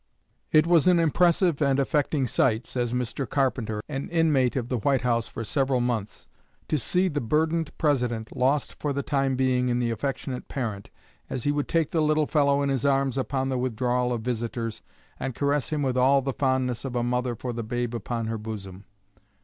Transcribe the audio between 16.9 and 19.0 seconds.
a mother for the babe upon her bosom."